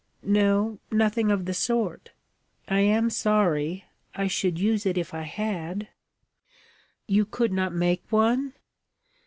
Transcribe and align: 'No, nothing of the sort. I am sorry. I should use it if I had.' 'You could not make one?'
'No, 0.23 0.79
nothing 0.89 1.29
of 1.29 1.45
the 1.45 1.53
sort. 1.53 2.09
I 2.67 2.79
am 2.79 3.11
sorry. 3.11 3.85
I 4.15 4.25
should 4.25 4.59
use 4.59 4.83
it 4.87 4.97
if 4.97 5.13
I 5.13 5.21
had.' 5.21 5.89
'You 7.05 7.23
could 7.23 7.51
not 7.53 7.71
make 7.71 8.01
one?' 8.11 8.53